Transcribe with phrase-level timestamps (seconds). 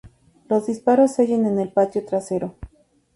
[0.49, 2.55] Los disparos se oyen en el patio trasero.